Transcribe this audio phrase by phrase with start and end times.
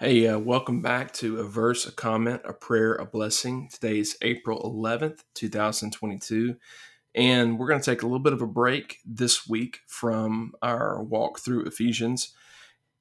[0.00, 3.68] Hey, uh, welcome back to a verse, a comment, a prayer, a blessing.
[3.68, 6.54] Today is April 11th, 2022.
[7.16, 11.02] And we're going to take a little bit of a break this week from our
[11.02, 12.32] walk through Ephesians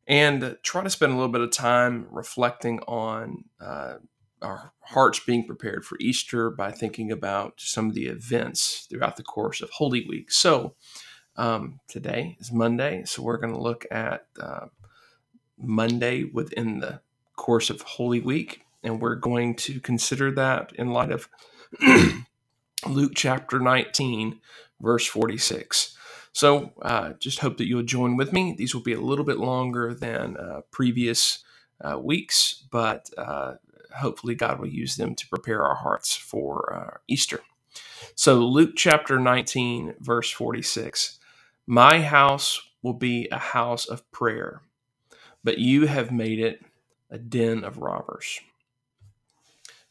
[0.08, 3.98] and try to spend a little bit of time reflecting on uh,
[4.42, 9.24] our hearts being prepared for Easter by thinking about some of the events throughout the
[9.24, 10.32] course of Holy Week.
[10.32, 10.74] So,
[11.36, 14.66] um, today is Monday, so we're going to look at uh,
[15.58, 17.02] Monday within the
[17.36, 18.62] course of Holy Week.
[18.84, 21.30] And we're going to consider that in light of
[22.88, 24.40] Luke chapter 19,
[24.80, 25.98] verse 46.
[26.32, 28.54] So uh, just hope that you'll join with me.
[28.56, 31.44] These will be a little bit longer than uh, previous
[31.82, 33.56] uh, weeks, but uh,
[33.96, 37.42] hopefully God will use them to prepare our hearts for uh, Easter.
[38.16, 41.20] So, Luke chapter 19, verse 46
[41.66, 44.62] My house will be a house of prayer
[45.48, 46.62] but you have made it
[47.10, 48.42] a den of robbers.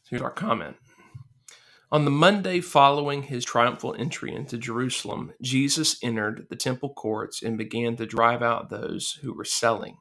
[0.07, 0.75] Here's our comment.
[1.91, 7.57] On the Monday following his triumphal entry into Jerusalem, Jesus entered the temple courts and
[7.57, 9.97] began to drive out those who were selling.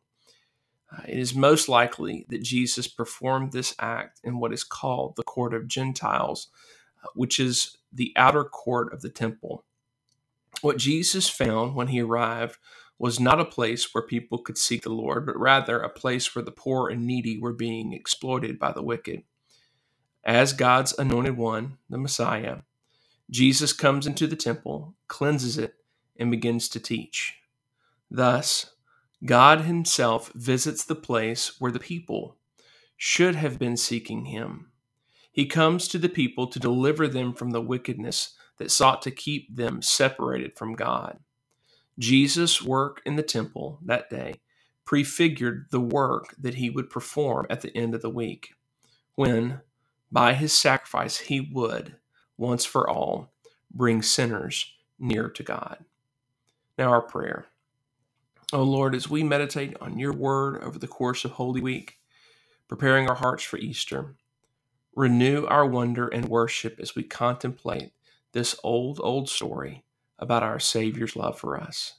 [0.93, 5.23] Uh, it is most likely that Jesus performed this act in what is called the
[5.23, 6.49] court of Gentiles,
[7.03, 9.65] uh, which is the outer court of the temple.
[10.61, 12.59] What Jesus found when he arrived
[12.99, 16.45] was not a place where people could seek the Lord, but rather a place where
[16.45, 19.23] the poor and needy were being exploited by the wicked.
[20.25, 22.59] As God's anointed one, the Messiah,
[23.31, 25.75] Jesus comes into the temple, cleanses it,
[26.19, 27.39] and begins to teach.
[28.11, 28.73] Thus,
[29.25, 32.37] God Himself visits the place where the people
[32.97, 34.71] should have been seeking Him.
[35.33, 39.55] He comes to the people to deliver them from the wickedness that sought to keep
[39.55, 41.19] them separated from God.
[41.99, 44.41] Jesus' work in the temple that day
[44.85, 48.55] prefigured the work that he would perform at the end of the week,
[49.15, 49.61] when,
[50.13, 51.97] by his sacrifice, he would,
[52.37, 53.33] once for all,
[53.71, 55.85] bring sinners near to God.
[56.79, 57.47] Now, our prayer.
[58.53, 61.99] O oh Lord, as we meditate on your word over the course of Holy Week,
[62.69, 64.15] preparing our hearts for Easter,
[64.95, 67.93] renew our wonder and worship as we contemplate
[68.33, 69.85] this old, old story
[70.19, 71.95] about our Savior's love for us.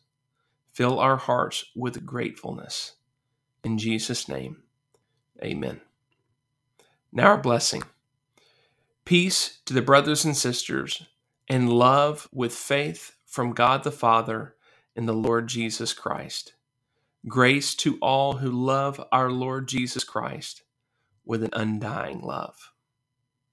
[0.74, 2.94] Fill our hearts with gratefulness.
[3.64, 4.64] In Jesus' name,
[5.44, 5.82] amen.
[7.12, 7.84] Now, our blessing.
[9.06, 11.04] Peace to the brothers and sisters,
[11.50, 14.56] and love with faith from God the Father
[14.96, 16.54] and the Lord Jesus Christ.
[17.28, 20.64] Grace to all who love our Lord Jesus Christ
[21.26, 22.72] with an undying love.